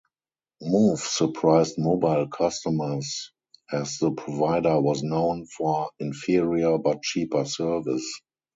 Move 0.63 0.97
surprised 0.99 1.77
mobile 1.77 2.27
customers 2.27 3.31
as 3.71 3.99
the 3.99 4.09
provider 4.11 4.81
was 4.81 5.03
known 5.03 5.45
for 5.45 5.91
inferior 5.99 6.79
but 6.79 7.03
cheaper 7.03 7.45
service. 7.45 8.19